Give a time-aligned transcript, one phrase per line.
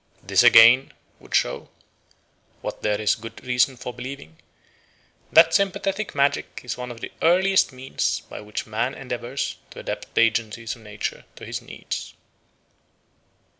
[0.23, 1.69] This, again, would show
[2.61, 4.37] what there is good reason for believing
[5.31, 10.11] that sympathetic magic is one of the earliest means by which man endeavours to adapt
[10.15, 12.15] the agencies of nature to his needs.